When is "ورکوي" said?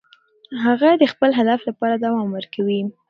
2.33-2.81